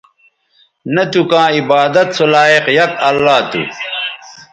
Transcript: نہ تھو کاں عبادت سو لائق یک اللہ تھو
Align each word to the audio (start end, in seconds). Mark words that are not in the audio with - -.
نہ 0.93 1.03
تھو 1.11 1.21
کاں 1.31 1.49
عبادت 1.59 2.07
سو 2.17 2.25
لائق 2.33 2.65
یک 2.77 2.91
اللہ 3.09 3.39
تھو 3.49 3.61